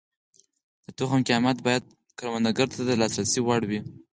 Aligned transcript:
د 0.85 0.87
تخم 0.97 1.19
قیمت 1.29 1.57
باید 1.65 1.83
کروندګر 2.17 2.67
ته 2.75 2.81
د 2.85 2.89
لاسرسي 3.01 3.39
وړ 3.43 3.61
وي. 3.69 3.79